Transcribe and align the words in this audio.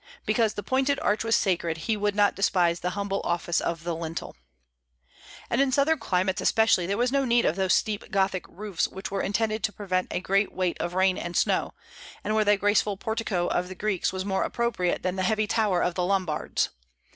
"Because 0.25 0.55
the 0.55 0.63
pointed 0.63 0.99
arch 1.01 1.23
was 1.23 1.35
sacred, 1.35 1.77
he 1.85 1.95
would 1.95 2.15
not 2.15 2.35
despise 2.35 2.79
the 2.79 2.89
humble 2.97 3.21
office 3.23 3.61
of 3.61 3.83
the 3.83 3.95
lintel." 3.95 4.35
And 5.47 5.61
in 5.61 5.71
southern 5.71 5.99
climates 5.99 6.41
especially 6.41 6.87
there 6.87 6.97
was 6.97 7.11
no 7.11 7.23
need 7.23 7.45
of 7.45 7.55
those 7.55 7.75
steep 7.75 8.09
Gothic 8.09 8.43
roofs 8.49 8.87
which 8.87 9.11
were 9.11 9.21
intended 9.21 9.63
to 9.63 9.71
prevent 9.71 10.07
a 10.09 10.19
great 10.19 10.51
weight 10.51 10.79
of 10.81 10.95
rain 10.95 11.19
and 11.19 11.37
snow, 11.37 11.75
and 12.23 12.33
where 12.33 12.43
the 12.43 12.57
graceful 12.57 12.97
portico 12.97 13.45
of 13.45 13.67
the 13.67 13.75
Greeks 13.75 14.11
was 14.11 14.25
more 14.25 14.41
appropriate 14.43 15.03
than 15.03 15.17
the 15.17 15.21
heavy 15.21 15.45
tower 15.45 15.83
of 15.83 15.93
the 15.93 16.03
Lombards. 16.03 16.69